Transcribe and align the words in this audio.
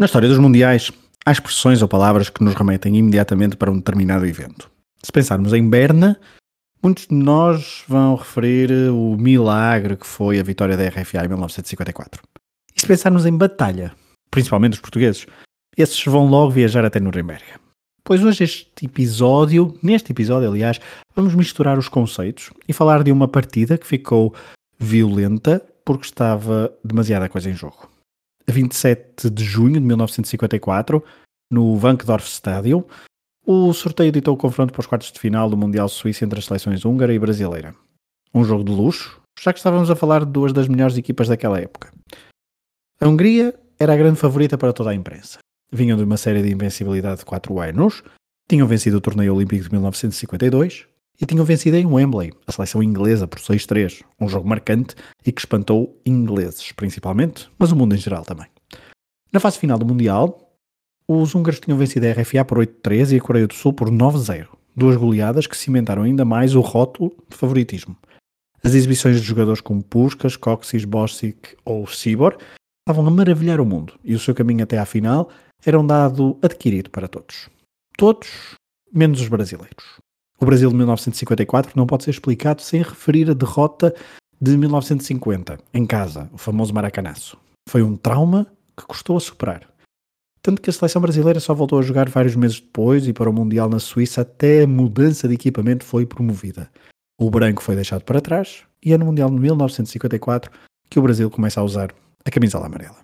Na 0.00 0.06
história 0.06 0.30
dos 0.30 0.38
Mundiais, 0.38 0.90
há 1.26 1.30
expressões 1.30 1.82
ou 1.82 1.86
palavras 1.86 2.30
que 2.30 2.42
nos 2.42 2.54
remetem 2.54 2.96
imediatamente 2.96 3.54
para 3.54 3.70
um 3.70 3.76
determinado 3.76 4.24
evento. 4.24 4.70
Se 5.02 5.12
pensarmos 5.12 5.52
em 5.52 5.68
Berna, 5.68 6.18
muitos 6.82 7.06
de 7.06 7.14
nós 7.14 7.84
vão 7.86 8.14
referir 8.14 8.72
o 8.90 9.14
milagre 9.18 9.98
que 9.98 10.06
foi 10.06 10.40
a 10.40 10.42
vitória 10.42 10.74
da 10.74 10.88
RFA 10.88 11.26
em 11.26 11.28
1954. 11.28 12.22
E 12.74 12.80
se 12.80 12.86
pensarmos 12.86 13.26
em 13.26 13.36
batalha, 13.36 13.92
principalmente 14.30 14.72
os 14.72 14.80
portugueses, 14.80 15.26
esses 15.76 16.02
vão 16.06 16.24
logo 16.28 16.50
viajar 16.50 16.82
até 16.82 16.98
Nuremberg. 16.98 17.44
Pois 18.02 18.24
hoje 18.24 18.44
este 18.44 18.86
episódio, 18.86 19.78
neste 19.82 20.12
episódio 20.12 20.48
aliás, 20.48 20.80
vamos 21.14 21.34
misturar 21.34 21.78
os 21.78 21.90
conceitos 21.90 22.48
e 22.66 22.72
falar 22.72 23.04
de 23.04 23.12
uma 23.12 23.28
partida 23.28 23.76
que 23.76 23.86
ficou 23.86 24.34
violenta 24.78 25.62
porque 25.84 26.06
estava 26.06 26.72
demasiada 26.82 27.28
coisa 27.28 27.50
em 27.50 27.54
jogo. 27.54 27.89
A 28.50 28.52
27 28.52 29.30
de 29.30 29.44
junho 29.44 29.74
de 29.74 29.80
1954, 29.80 31.04
no 31.52 31.78
Wankdorf 31.78 32.26
Stadium, 32.28 32.82
o 33.46 33.72
sorteio 33.72 34.10
ditou 34.10 34.34
o 34.34 34.36
confronto 34.36 34.72
para 34.72 34.80
os 34.80 34.88
quartos 34.88 35.12
de 35.12 35.20
final 35.20 35.48
do 35.48 35.56
Mundial 35.56 35.88
Suíça 35.88 36.24
entre 36.24 36.40
as 36.40 36.46
seleções 36.46 36.84
húngara 36.84 37.14
e 37.14 37.18
brasileira. 37.20 37.76
Um 38.34 38.42
jogo 38.42 38.64
de 38.64 38.72
luxo, 38.72 39.20
já 39.38 39.52
que 39.52 39.60
estávamos 39.60 39.88
a 39.88 39.94
falar 39.94 40.24
de 40.24 40.32
duas 40.32 40.52
das 40.52 40.66
melhores 40.66 40.98
equipas 40.98 41.28
daquela 41.28 41.60
época. 41.60 41.92
A 43.00 43.06
Hungria 43.06 43.54
era 43.78 43.92
a 43.92 43.96
grande 43.96 44.18
favorita 44.18 44.58
para 44.58 44.72
toda 44.72 44.90
a 44.90 44.94
imprensa. 44.96 45.38
Vinham 45.70 45.96
de 45.96 46.02
uma 46.02 46.16
série 46.16 46.42
de 46.42 46.52
invencibilidade 46.52 47.20
de 47.20 47.26
4 47.26 47.60
anos, 47.60 48.02
tinham 48.48 48.66
vencido 48.66 48.96
o 48.96 49.00
torneio 49.00 49.32
olímpico 49.32 49.62
de 49.62 49.70
1952 49.70 50.88
e 51.20 51.26
tinham 51.26 51.44
vencido 51.44 51.76
em 51.76 51.86
Wembley, 51.86 52.32
a 52.46 52.52
seleção 52.52 52.82
inglesa, 52.82 53.28
por 53.28 53.38
6-3, 53.38 54.02
um 54.18 54.28
jogo 54.28 54.48
marcante 54.48 54.94
e 55.24 55.30
que 55.30 55.40
espantou 55.40 56.00
ingleses, 56.04 56.72
principalmente, 56.72 57.50
mas 57.58 57.70
o 57.70 57.76
mundo 57.76 57.94
em 57.94 57.98
geral 57.98 58.24
também. 58.24 58.46
Na 59.32 59.38
fase 59.38 59.58
final 59.58 59.78
do 59.78 59.84
Mundial, 59.84 60.50
os 61.06 61.34
húngaros 61.34 61.60
tinham 61.60 61.78
vencido 61.78 62.06
a 62.06 62.12
RFA 62.12 62.44
por 62.44 62.58
8-3 62.58 63.12
e 63.12 63.16
a 63.16 63.20
Coreia 63.20 63.46
do 63.46 63.54
Sul 63.54 63.72
por 63.72 63.90
9-0, 63.90 64.48
duas 64.74 64.96
goleadas 64.96 65.46
que 65.46 65.56
cimentaram 65.56 66.02
ainda 66.02 66.24
mais 66.24 66.54
o 66.54 66.60
rótulo 66.60 67.14
de 67.28 67.36
favoritismo. 67.36 67.96
As 68.62 68.74
exibições 68.74 69.20
de 69.20 69.26
jogadores 69.26 69.60
como 69.60 69.82
Puskas, 69.82 70.36
Coxis, 70.36 70.84
Bosic 70.84 71.56
ou 71.64 71.86
Sibor 71.86 72.36
estavam 72.80 73.06
a 73.06 73.10
maravilhar 73.10 73.60
o 73.60 73.66
mundo 73.66 73.98
e 74.04 74.14
o 74.14 74.18
seu 74.18 74.34
caminho 74.34 74.64
até 74.64 74.78
à 74.78 74.84
final 74.84 75.30
era 75.64 75.78
um 75.78 75.86
dado 75.86 76.38
adquirido 76.42 76.90
para 76.90 77.08
todos. 77.08 77.48
Todos, 77.96 78.28
menos 78.92 79.20
os 79.20 79.28
brasileiros. 79.28 80.00
O 80.42 80.46
Brasil 80.46 80.70
de 80.70 80.76
1954 80.76 81.72
não 81.76 81.86
pode 81.86 82.04
ser 82.04 82.12
explicado 82.12 82.62
sem 82.62 82.80
referir 82.80 83.30
a 83.30 83.34
derrota 83.34 83.94
de 84.40 84.56
1950, 84.56 85.58
em 85.74 85.84
casa, 85.84 86.30
o 86.32 86.38
famoso 86.38 86.72
Maracanaço. 86.72 87.36
Foi 87.68 87.82
um 87.82 87.94
trauma 87.94 88.46
que 88.74 88.86
custou 88.86 89.18
a 89.18 89.20
superar. 89.20 89.68
Tanto 90.40 90.62
que 90.62 90.70
a 90.70 90.72
seleção 90.72 91.02
brasileira 91.02 91.38
só 91.40 91.52
voltou 91.52 91.78
a 91.78 91.82
jogar 91.82 92.08
vários 92.08 92.34
meses 92.34 92.58
depois 92.58 93.06
e 93.06 93.12
para 93.12 93.28
o 93.28 93.32
Mundial 93.34 93.68
na 93.68 93.78
Suíça 93.78 94.22
até 94.22 94.62
a 94.62 94.66
mudança 94.66 95.28
de 95.28 95.34
equipamento 95.34 95.84
foi 95.84 96.06
promovida. 96.06 96.70
O 97.20 97.30
branco 97.30 97.62
foi 97.62 97.74
deixado 97.74 98.02
para 98.04 98.22
trás 98.22 98.62
e 98.82 98.94
é 98.94 98.98
no 98.98 99.04
Mundial 99.04 99.28
de 99.28 99.38
1954 99.38 100.50
que 100.88 100.98
o 100.98 101.02
Brasil 101.02 101.30
começa 101.30 101.60
a 101.60 101.64
usar 101.64 101.92
a 102.24 102.30
camisola 102.30 102.64
amarela. 102.64 102.96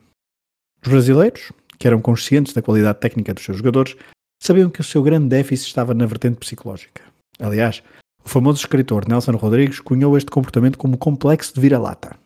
Os 0.83 0.91
brasileiros, 0.91 1.53
que 1.79 1.87
eram 1.87 2.01
conscientes 2.01 2.55
da 2.55 2.63
qualidade 2.63 2.99
técnica 2.99 3.35
dos 3.35 3.45
seus 3.45 3.59
jogadores, 3.59 3.95
sabiam 4.43 4.71
que 4.71 4.81
o 4.81 4.85
seu 4.85 5.03
grande 5.03 5.29
déficit 5.29 5.69
estava 5.69 5.93
na 5.93 6.07
vertente 6.07 6.39
psicológica. 6.39 7.16
Aliás, 7.39 7.83
o 8.25 8.29
famoso 8.29 8.59
escritor 8.59 9.07
Nelson 9.09 9.37
Rodrigues 9.37 9.81
cunhou 9.81 10.17
este 10.17 10.31
comportamento 10.31 10.79
como 10.79 10.99
complexo 10.99 11.55
de 11.55 11.61
vira-lata, 11.61 12.17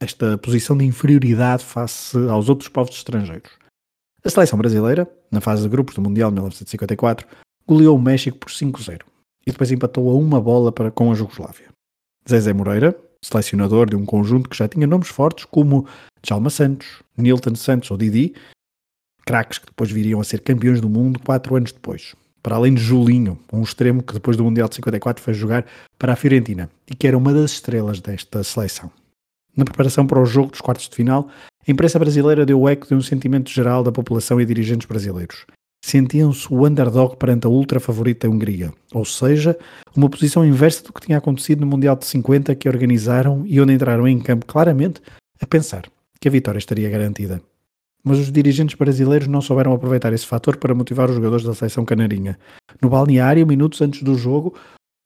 esta 0.00 0.38
posição 0.38 0.76
de 0.76 0.84
inferioridade 0.84 1.64
face 1.64 2.16
aos 2.28 2.48
outros 2.48 2.68
povos 2.68 2.96
estrangeiros. 2.96 3.50
A 4.24 4.30
seleção 4.30 4.58
brasileira, 4.58 5.10
na 5.30 5.40
fase 5.40 5.62
de 5.62 5.68
grupos 5.68 5.94
do 5.94 6.02
Mundial 6.02 6.30
de 6.30 6.34
1954, 6.34 7.26
goleou 7.66 7.96
o 7.96 8.00
México 8.00 8.38
por 8.38 8.50
5-0 8.50 9.00
e 9.46 9.50
depois 9.50 9.70
empatou 9.70 10.10
a 10.10 10.14
uma 10.14 10.40
bola 10.40 10.70
para 10.70 10.90
com 10.90 11.10
a 11.10 11.14
Jugoslávia. 11.14 11.68
Zezé 12.28 12.52
Moreira, 12.52 12.98
selecionador 13.22 13.88
de 13.88 13.96
um 13.96 14.04
conjunto 14.04 14.48
que 14.48 14.56
já 14.56 14.68
tinha 14.68 14.86
nomes 14.86 15.08
fortes 15.08 15.44
como 15.44 15.86
Djalma 16.22 16.50
Santos, 16.50 17.02
Nilton 17.16 17.54
Santos 17.54 17.90
ou 17.90 17.96
Didi, 17.96 18.34
craques 19.26 19.58
que 19.58 19.66
depois 19.66 19.90
viriam 19.90 20.20
a 20.20 20.24
ser 20.24 20.40
campeões 20.40 20.80
do 20.80 20.88
mundo 20.88 21.20
quatro 21.20 21.56
anos 21.56 21.72
depois 21.72 22.14
para 22.42 22.56
além 22.56 22.74
de 22.74 22.82
Julinho, 22.82 23.38
um 23.52 23.62
extremo 23.62 24.02
que 24.02 24.14
depois 24.14 24.36
do 24.36 24.44
Mundial 24.44 24.68
de 24.68 24.76
54 24.76 25.22
foi 25.22 25.34
jogar 25.34 25.64
para 25.98 26.12
a 26.12 26.16
Fiorentina 26.16 26.70
e 26.90 26.94
que 26.94 27.06
era 27.06 27.16
uma 27.16 27.32
das 27.32 27.52
estrelas 27.52 28.00
desta 28.00 28.42
seleção. 28.42 28.90
Na 29.56 29.64
preparação 29.64 30.06
para 30.06 30.20
o 30.20 30.24
jogo 30.24 30.52
dos 30.52 30.60
quartos 30.60 30.88
de 30.88 30.96
final, 30.96 31.28
a 31.66 31.70
imprensa 31.70 31.98
brasileira 31.98 32.46
deu 32.46 32.68
eco 32.68 32.86
de 32.86 32.94
um 32.94 33.02
sentimento 33.02 33.50
geral 33.50 33.82
da 33.82 33.92
população 33.92 34.40
e 34.40 34.46
dirigentes 34.46 34.86
brasileiros. 34.86 35.44
Sentiam-se 35.84 36.46
o 36.52 36.66
underdog 36.66 37.16
perante 37.16 37.46
a 37.46 37.50
ultra 37.50 37.80
favorita 37.80 38.28
Hungria, 38.28 38.72
ou 38.92 39.04
seja, 39.04 39.58
uma 39.96 40.08
posição 40.08 40.44
inversa 40.44 40.84
do 40.84 40.92
que 40.92 41.00
tinha 41.00 41.18
acontecido 41.18 41.60
no 41.60 41.66
Mundial 41.66 41.96
de 41.96 42.04
50 42.06 42.54
que 42.54 42.68
organizaram 42.68 43.44
e 43.46 43.60
onde 43.60 43.72
entraram 43.72 44.06
em 44.06 44.20
campo 44.20 44.46
claramente 44.46 45.00
a 45.40 45.46
pensar 45.46 45.84
que 46.20 46.28
a 46.28 46.30
vitória 46.30 46.58
estaria 46.58 46.88
garantida 46.90 47.42
mas 48.04 48.18
os 48.18 48.32
dirigentes 48.32 48.74
brasileiros 48.74 49.28
não 49.28 49.40
souberam 49.40 49.72
aproveitar 49.72 50.12
esse 50.12 50.26
fator 50.26 50.56
para 50.56 50.74
motivar 50.74 51.08
os 51.08 51.16
jogadores 51.16 51.44
da 51.44 51.54
seleção 51.54 51.84
canarinha. 51.84 52.38
No 52.80 52.88
balneário, 52.88 53.46
minutos 53.46 53.80
antes 53.80 54.02
do 54.02 54.14
jogo, 54.16 54.54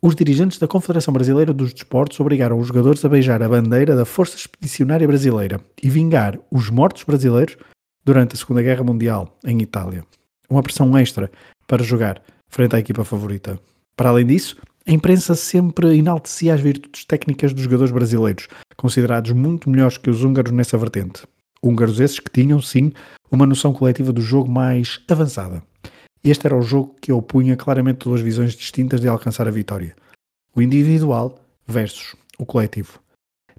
os 0.03 0.15
dirigentes 0.15 0.59
da 0.59 0.69
Confederação 0.69 1.15
Brasileira 1.15 1.53
dos 1.53 1.73
Desportos 1.73 2.21
obrigaram 2.21 2.59
os 2.59 2.69
jogadores 2.69 3.05
a 3.05 3.09
beijar 3.09 3.43
a 3.43 3.49
bandeira 3.49 3.97
da 3.97 4.05
Força 4.05 4.37
Expedicionária 4.37 5.07
Brasileira 5.07 5.61
e 5.83 5.89
vingar 5.89 6.39
os 6.51 6.69
mortos 6.69 7.05
brasileiros 7.05 7.57
durante 8.05 8.35
a 8.35 8.37
Segunda 8.37 8.63
Guerra 8.63 8.85
Mundial, 8.85 9.39
em 9.45 9.63
Itália. 9.63 10.05
Uma 10.49 10.63
pressão 10.63 10.97
extra 10.99 11.31
para 11.67 11.83
jogar 11.83 12.21
frente 12.51 12.77
à 12.77 12.79
equipa 12.79 13.03
favorita. 13.03 13.59
Para 13.97 14.11
além 14.11 14.27
disso, 14.27 14.57
a 14.87 14.93
imprensa 14.93 15.35
sempre 15.35 15.97
enaltecia 15.97 16.53
as 16.53 16.61
virtudes 16.61 17.07
técnicas 17.07 17.55
dos 17.55 17.63
jogadores 17.63 17.91
brasileiros, 17.91 18.49
considerados 18.77 19.33
muito 19.33 19.71
melhores 19.71 19.97
que 19.97 20.11
os 20.11 20.23
húngaros 20.23 20.53
nessa 20.53 20.77
vertente 20.77 21.23
húngaros 21.65 21.99
esses 21.99 22.21
que 22.21 22.31
tinham, 22.31 22.61
sim, 22.61 22.93
uma 23.31 23.47
noção 23.47 23.73
coletiva 23.73 24.13
do 24.13 24.21
jogo 24.21 24.51
mais 24.51 25.01
avançada. 25.09 25.63
Este 26.23 26.47
era 26.47 26.57
o 26.57 26.63
jogo 26.63 26.95
que 27.01 27.13
opunha 27.13 27.57
claramente 27.57 28.05
duas 28.05 28.21
visões 28.21 28.55
distintas 28.55 29.01
de 29.01 29.09
alcançar 29.09 29.49
a 29.49 29.51
vitória: 29.51 29.97
o 30.55 30.61
individual 30.61 31.39
versus 31.67 32.15
o 32.39 32.45
coletivo. 32.47 33.01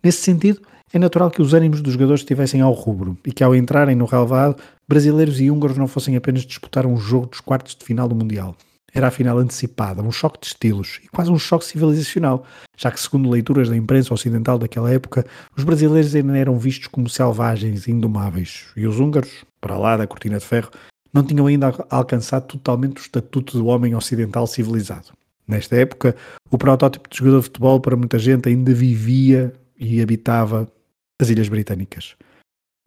Nesse 0.03 0.21
sentido, 0.21 0.61
é 0.93 0.99
natural 0.99 1.31
que 1.31 1.41
os 1.41 1.53
ânimos 1.53 1.81
dos 1.81 1.93
jogadores 1.93 2.21
estivessem 2.21 2.61
ao 2.61 2.71
rubro 2.71 3.17
e 3.25 3.31
que, 3.31 3.43
ao 3.43 3.55
entrarem 3.55 3.95
no 3.95 4.05
relevado, 4.05 4.61
brasileiros 4.87 5.41
e 5.41 5.49
húngaros 5.49 5.77
não 5.77 5.87
fossem 5.87 6.16
apenas 6.16 6.43
disputar 6.43 6.85
um 6.85 6.97
jogo 6.97 7.27
dos 7.27 7.39
quartos 7.39 7.75
de 7.75 7.83
final 7.83 8.07
do 8.07 8.16
Mundial, 8.16 8.55
era 8.95 9.09
a 9.09 9.11
final 9.11 9.38
antecipada, 9.38 10.01
um 10.01 10.11
choque 10.11 10.39
de 10.39 10.47
estilos 10.47 11.01
e 11.03 11.09
quase 11.09 11.29
um 11.29 11.38
choque 11.38 11.66
civilizacional, 11.66 12.45
já 12.78 12.89
que, 12.89 13.00
segundo 13.00 13.29
leituras 13.29 13.69
da 13.69 13.75
imprensa 13.75 14.13
ocidental 14.13 14.57
daquela 14.57 14.89
época, 14.89 15.25
os 15.56 15.66
brasileiros 15.66 16.16
ainda 16.16 16.38
eram 16.38 16.57
vistos 16.57 16.88
como 16.88 17.09
selvagens 17.09 17.87
e 17.87 17.91
indomáveis, 17.91 18.67
e 18.75 18.87
os 18.87 18.97
húngaros, 18.97 19.43
para 19.59 19.78
lá 19.78 19.97
da 19.97 20.08
cortina 20.08 20.40
de 20.40 20.46
ferro, 20.46 20.72
não 21.14 21.23
tinham 21.23 21.46
ainda 21.46 21.73
alcançado 21.90 22.47
totalmente 22.47 22.97
o 22.97 23.02
estatuto 23.02 23.58
do 23.58 23.67
homem 23.67 23.93
ocidental 23.93 24.47
civilizado. 24.47 25.11
Nesta 25.46 25.75
época, 25.75 26.16
o 26.49 26.58
protótipo 26.58 27.09
de 27.09 27.17
jogador 27.17 27.40
de 27.40 27.43
futebol 27.46 27.79
para 27.81 27.97
muita 27.97 28.17
gente 28.17 28.47
ainda 28.47 28.73
vivia 28.73 29.53
e 29.78 30.02
habitava 30.02 30.67
as 31.22 31.29
Ilhas 31.29 31.49
Britânicas. 31.49 32.16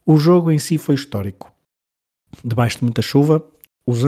O 0.07 0.17
jogo 0.19 0.51
em 0.51 0.59
si 0.59 0.79
foi 0.79 0.95
histórico. 0.95 1.53
Debaixo 2.43 2.79
de 2.79 2.85
muita 2.85 3.03
chuva, 3.03 3.45
os, 3.89 4.01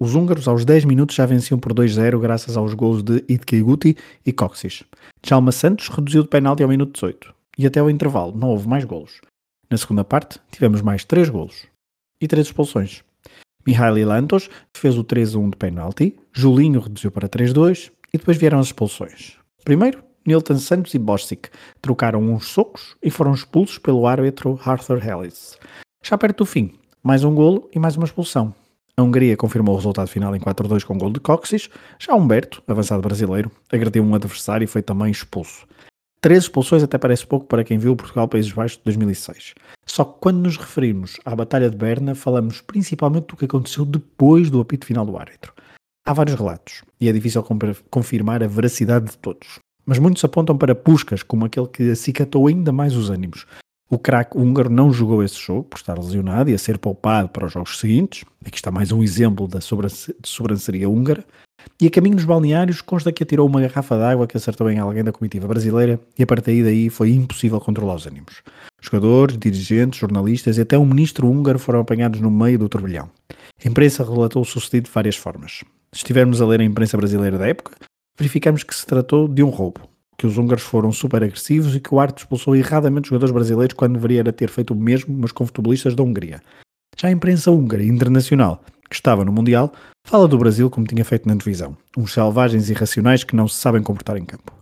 os 0.00 0.14
húngaros 0.14 0.48
aos 0.48 0.64
10 0.64 0.86
minutos 0.86 1.14
já 1.14 1.26
venciam 1.26 1.58
por 1.60 1.74
2-0 1.74 2.18
graças 2.18 2.56
aos 2.56 2.72
gols 2.72 3.02
de 3.02 3.22
Idke 3.28 3.60
Guti 3.60 3.94
e 4.24 4.32
Coxis. 4.32 4.82
Chalma 5.22 5.52
Santos 5.52 5.88
reduziu 5.88 6.22
de 6.22 6.28
penalti 6.28 6.62
ao 6.62 6.68
minuto 6.70 6.94
18 6.94 7.34
e 7.58 7.66
até 7.66 7.78
ao 7.78 7.90
intervalo 7.90 8.34
não 8.34 8.48
houve 8.48 8.66
mais 8.66 8.84
golos. 8.84 9.20
Na 9.70 9.76
segunda 9.76 10.02
parte 10.04 10.40
tivemos 10.50 10.80
mais 10.80 11.04
3 11.04 11.28
golos 11.28 11.66
e 12.18 12.26
3 12.26 12.46
expulsões. 12.46 13.04
Mihaly 13.66 14.06
Lantos 14.06 14.48
fez 14.74 14.96
o 14.96 15.04
3-1 15.04 15.50
de 15.50 15.56
penalti, 15.56 16.16
Julinho 16.32 16.80
reduziu 16.80 17.10
para 17.10 17.28
3-2 17.28 17.90
e 18.14 18.18
depois 18.18 18.38
vieram 18.38 18.58
as 18.58 18.66
expulsões. 18.66 19.36
Primeiro, 19.64 20.02
Nilton 20.26 20.56
Santos 20.56 20.94
e 20.94 20.98
Bosic 20.98 21.50
trocaram 21.82 22.22
uns 22.22 22.46
socos 22.46 22.96
e 23.02 23.10
foram 23.10 23.34
expulsos 23.34 23.76
pelo 23.76 24.06
árbitro 24.06 24.58
Arthur 24.64 25.06
Ellis. 25.06 25.58
Já 26.02 26.16
perto 26.16 26.38
do 26.38 26.46
fim, 26.46 26.72
mais 27.02 27.22
um 27.22 27.34
golo 27.34 27.68
e 27.74 27.78
mais 27.78 27.96
uma 27.96 28.06
expulsão. 28.06 28.54
A 28.98 29.02
Hungria 29.02 29.36
confirmou 29.36 29.74
o 29.74 29.76
resultado 29.76 30.08
final 30.08 30.34
em 30.34 30.40
4-2 30.40 30.82
com 30.82 30.96
gol 30.96 31.10
de 31.10 31.20
Coxis. 31.20 31.68
Já 31.98 32.14
Humberto, 32.14 32.62
avançado 32.66 33.02
brasileiro, 33.02 33.50
agrediu 33.70 34.02
um 34.02 34.14
adversário 34.14 34.64
e 34.64 34.66
foi 34.66 34.80
também 34.80 35.10
expulso. 35.10 35.66
Três 36.18 36.44
expulsões 36.44 36.82
até 36.82 36.96
parece 36.96 37.26
pouco 37.26 37.44
para 37.44 37.62
quem 37.62 37.76
viu 37.76 37.92
o 37.92 37.96
Portugal 37.96 38.26
Países 38.26 38.50
Baixos 38.50 38.78
de 38.78 38.84
2006. 38.84 39.52
Só 39.84 40.02
que 40.02 40.18
quando 40.18 40.38
nos 40.38 40.56
referimos 40.56 41.18
à 41.26 41.36
Batalha 41.36 41.68
de 41.68 41.76
Berna, 41.76 42.14
falamos 42.14 42.62
principalmente 42.62 43.26
do 43.26 43.36
que 43.36 43.44
aconteceu 43.44 43.84
depois 43.84 44.48
do 44.48 44.62
apito 44.62 44.86
final 44.86 45.04
do 45.04 45.18
árbitro. 45.18 45.52
Há 46.06 46.14
vários 46.14 46.34
relatos 46.34 46.82
e 46.98 47.06
é 47.06 47.12
difícil 47.12 47.44
confirmar 47.90 48.42
a 48.42 48.48
veracidade 48.48 49.10
de 49.10 49.18
todos. 49.18 49.58
Mas 49.84 49.98
muitos 49.98 50.24
apontam 50.24 50.56
para 50.56 50.74
Puskas 50.74 51.22
como 51.22 51.44
aquele 51.44 51.68
que 51.68 51.90
acicatou 51.90 52.46
ainda 52.46 52.72
mais 52.72 52.96
os 52.96 53.10
ânimos. 53.10 53.46
O 53.88 54.00
craque 54.00 54.36
húngaro 54.36 54.68
não 54.68 54.92
jogou 54.92 55.22
esse 55.22 55.38
jogo 55.38 55.62
por 55.62 55.76
estar 55.76 55.96
lesionado 55.96 56.50
e 56.50 56.54
a 56.54 56.58
ser 56.58 56.76
poupado 56.76 57.28
para 57.28 57.46
os 57.46 57.52
jogos 57.52 57.78
seguintes. 57.78 58.24
Aqui 58.44 58.56
está 58.56 58.68
mais 58.68 58.90
um 58.90 59.00
exemplo 59.00 59.46
da 59.46 59.60
sobranceria 59.60 60.88
húngara. 60.88 61.24
E 61.80 61.86
a 61.86 61.90
caminho 61.90 62.16
dos 62.16 62.24
balneários 62.24 62.80
consta 62.80 63.12
que 63.12 63.22
atirou 63.22 63.46
uma 63.46 63.60
garrafa 63.60 63.96
de 63.96 64.02
água 64.02 64.26
que 64.26 64.36
acertou 64.36 64.68
em 64.70 64.80
alguém 64.80 65.04
da 65.04 65.12
comitiva 65.12 65.46
brasileira 65.46 66.00
e 66.18 66.22
a 66.24 66.26
partir 66.26 66.64
daí 66.64 66.90
foi 66.90 67.10
impossível 67.10 67.60
controlar 67.60 67.94
os 67.94 68.06
ânimos. 68.06 68.42
Jogadores, 68.80 69.38
dirigentes, 69.38 70.00
jornalistas 70.00 70.58
e 70.58 70.62
até 70.62 70.76
um 70.76 70.84
ministro 70.84 71.28
húngaro 71.28 71.58
foram 71.58 71.78
apanhados 71.78 72.20
no 72.20 72.30
meio 72.30 72.58
do 72.58 72.68
turbilhão. 72.68 73.08
A 73.64 73.68
imprensa 73.68 74.02
relatou 74.02 74.42
o 74.42 74.44
sucedido 74.44 74.86
de 74.86 74.92
várias 74.92 75.14
formas. 75.14 75.64
Se 75.92 75.98
estivermos 75.98 76.40
a 76.40 76.46
ler 76.46 76.60
a 76.60 76.64
imprensa 76.64 76.96
brasileira 76.96 77.38
da 77.38 77.46
época, 77.46 77.72
verificamos 78.18 78.64
que 78.64 78.74
se 78.74 78.84
tratou 78.84 79.28
de 79.28 79.44
um 79.44 79.48
roubo, 79.48 79.80
que 80.16 80.26
os 80.26 80.38
húngaros 80.38 80.62
foram 80.62 80.90
super 80.92 81.22
agressivos 81.22 81.74
e 81.74 81.80
que 81.80 81.94
o 81.94 82.00
árbitro 82.00 82.22
expulsou 82.22 82.56
erradamente 82.56 83.04
os 83.04 83.08
jogadores 83.08 83.32
brasileiros 83.32 83.74
quando 83.74 83.94
deveria 83.94 84.32
ter 84.32 84.48
feito 84.48 84.72
o 84.72 84.76
mesmo, 84.76 85.16
mas 85.16 85.32
com 85.32 85.44
futebolistas 85.46 85.94
da 85.94 86.02
Hungria. 86.02 86.40
Já 86.96 87.08
a 87.08 87.12
imprensa 87.12 87.50
húngara 87.50 87.84
internacional, 87.84 88.62
que 88.88 88.94
estava 88.94 89.24
no 89.24 89.32
Mundial, 89.32 89.72
fala 90.06 90.26
do 90.26 90.38
Brasil 90.38 90.70
como 90.70 90.86
tinha 90.86 91.04
feito 91.04 91.28
na 91.28 91.34
divisão, 91.34 91.76
uns 91.96 92.12
selvagens 92.12 92.70
irracionais 92.70 93.22
que 93.22 93.36
não 93.36 93.46
se 93.46 93.56
sabem 93.56 93.82
comportar 93.82 94.16
em 94.16 94.24
campo. 94.24 94.52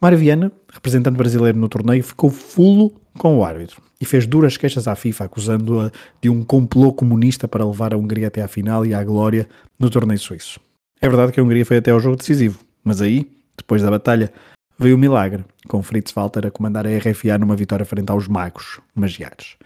Mário 0.00 0.18
Viana, 0.18 0.52
representante 0.72 1.16
brasileiro 1.16 1.58
no 1.58 1.68
torneio, 1.68 2.02
ficou 2.02 2.30
fulo 2.30 2.92
com 3.18 3.38
o 3.38 3.44
árbitro 3.44 3.82
e 4.00 4.04
fez 4.04 4.26
duras 4.26 4.56
queixas 4.56 4.86
à 4.86 4.94
FIFA, 4.94 5.24
acusando-a 5.24 5.90
de 6.20 6.28
um 6.28 6.44
complô 6.44 6.92
comunista 6.92 7.48
para 7.48 7.64
levar 7.64 7.94
a 7.94 7.96
Hungria 7.96 8.28
até 8.28 8.42
à 8.42 8.48
final 8.48 8.84
e 8.84 8.94
à 8.94 9.02
glória 9.02 9.48
no 9.78 9.90
torneio 9.90 10.18
suíço. 10.18 10.60
É 11.00 11.08
verdade 11.08 11.32
que 11.32 11.40
a 11.40 11.42
Hungria 11.42 11.64
foi 11.64 11.78
até 11.78 11.90
ao 11.90 12.00
jogo 12.00 12.16
decisivo, 12.16 12.58
mas 12.84 13.00
aí, 13.00 13.30
depois 13.56 13.82
da 13.82 13.90
batalha, 13.90 14.32
veio 14.78 14.96
o 14.96 14.98
milagre, 14.98 15.44
com 15.68 15.82
Fritz 15.82 16.12
Walter 16.12 16.46
a 16.46 16.50
comandar 16.50 16.86
a 16.86 16.90
RFA 16.90 17.38
numa 17.38 17.56
vitória 17.56 17.84
frente 17.84 18.10
aos 18.10 18.28
magos, 18.28 18.80
magiares. 18.94 19.56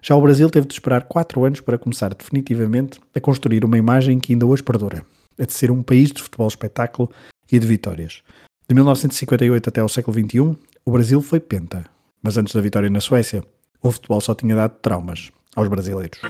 Já 0.00 0.16
o 0.16 0.22
Brasil 0.22 0.50
teve 0.50 0.66
de 0.66 0.74
esperar 0.74 1.04
quatro 1.04 1.44
anos 1.44 1.60
para 1.60 1.78
começar 1.78 2.12
definitivamente 2.14 3.00
a 3.14 3.20
construir 3.20 3.64
uma 3.64 3.78
imagem 3.78 4.18
que 4.18 4.32
ainda 4.32 4.46
hoje 4.46 4.62
perdura, 4.62 5.04
a 5.38 5.44
de 5.44 5.52
ser 5.52 5.70
um 5.70 5.82
país 5.82 6.10
de 6.10 6.22
futebol 6.22 6.48
espetáculo 6.48 7.10
e 7.50 7.58
de 7.58 7.66
vitórias. 7.66 8.22
De 8.68 8.74
1958 8.74 9.68
até 9.68 9.80
ao 9.80 9.88
século 9.88 10.18
XXI, 10.18 10.56
o 10.84 10.90
Brasil 10.90 11.20
foi 11.22 11.38
penta, 11.38 11.84
mas 12.22 12.36
antes 12.36 12.54
da 12.54 12.60
vitória 12.60 12.90
na 12.90 13.00
Suécia, 13.00 13.44
o 13.82 13.90
futebol 13.92 14.20
só 14.20 14.34
tinha 14.34 14.54
dado 14.54 14.74
traumas 14.80 15.30
aos 15.54 15.68
brasileiros. 15.68 16.20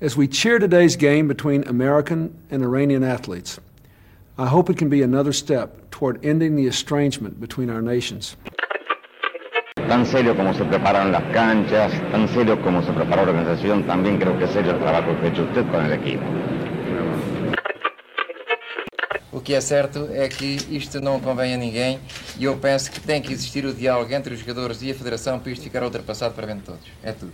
As 0.00 0.16
we 0.16 0.28
cheer 0.30 0.60
today's 0.60 0.94
game 0.94 1.26
between 1.26 1.64
American 1.66 2.30
and 2.52 2.62
Iranian 2.62 3.02
athletes, 3.02 3.58
I 4.38 4.44
hope 4.44 4.68
it 4.68 4.76
can 4.76 4.90
be 4.90 5.02
another 5.02 5.32
step 5.32 5.90
toward 5.90 6.22
ending 6.22 6.56
the 6.56 6.66
estrangement 6.66 7.40
between 7.40 7.70
our 7.70 7.80
nations. 7.80 8.36
Tan 9.88 10.04
serio 10.04 10.36
como 10.36 10.52
se 10.52 10.62
preparan 10.64 11.10
las 11.10 11.22
canchas, 11.32 11.90
tan 12.12 12.28
serio 12.28 12.60
como 12.60 12.82
se 12.82 12.92
prepara 12.92 13.24
la 13.24 13.30
organización, 13.30 13.86
también 13.86 14.18
creo 14.18 14.36
que 14.38 14.44
es 14.44 14.50
serio 14.50 14.72
el 14.72 14.78
trabajo 14.78 15.18
que 15.18 15.26
ha 15.26 15.30
hecho 15.30 15.42
usted 15.42 15.66
con 15.70 15.86
el 15.86 15.92
equipo. 15.92 16.24
O 19.32 19.40
que 19.40 19.54
é 19.54 19.60
certo 19.62 20.06
é 20.12 20.28
que 20.28 20.58
isto 20.70 21.00
não 21.00 21.18
convém 21.18 21.54
a 21.54 21.56
ninguém 21.56 21.98
e 22.38 22.44
eu 22.44 22.58
penso 22.58 22.90
que 22.90 23.00
tem 23.00 23.22
que 23.22 23.32
existir 23.32 23.64
o 23.64 23.72
diálogo 23.72 24.12
entre 24.12 24.34
os 24.34 24.40
jogadores 24.40 24.82
e 24.82 24.90
a 24.90 24.94
Federação 24.94 25.38
para 25.38 25.50
isto 25.50 25.62
ficar 25.62 25.82
ultrapassado 25.82 26.34
para 26.34 26.46
bem 26.46 26.56
de 26.56 26.62
todos. 26.62 26.86
É 27.02 27.12
tudo. 27.12 27.32